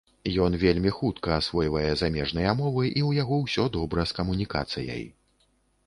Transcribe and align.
Ён 0.45 0.53
вельмі 0.61 0.93
хутка 0.99 1.33
асвойвае 1.41 1.91
замежныя 2.03 2.55
мовы 2.63 2.83
і 2.99 3.01
ў 3.07 3.25
яго 3.25 3.35
ўсё 3.45 3.71
добра 3.79 4.01
з 4.15 4.23
камунікацыяй. 4.23 5.09